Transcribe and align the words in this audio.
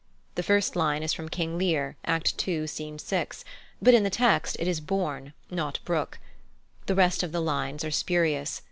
The 0.33 0.41
first 0.41 0.75
line 0.75 1.03
is 1.03 1.13
from 1.13 1.29
King 1.29 1.59
Lear, 1.59 1.95
Act 2.05 2.47
ii., 2.47 2.65
Scene 2.65 2.97
6, 2.97 3.45
but 3.79 3.93
in 3.93 4.01
the 4.01 4.09
text 4.09 4.57
it 4.59 4.67
is 4.67 4.81
"bourne" 4.81 5.33
not 5.51 5.77
"brook." 5.85 6.17
The 6.87 6.95
rest 6.95 7.21
of 7.21 7.31
the 7.31 7.39
lines 7.39 7.83
are 7.83 7.91
spurious. 7.91 8.59